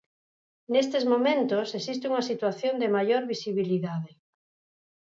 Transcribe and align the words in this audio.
Nestes 0.73 1.03
momentos 1.13 1.67
existe 1.79 2.05
unha 2.11 2.27
situación 2.31 2.73
de 2.81 2.91
maior 2.95 3.23
visibilidade. 3.33 4.11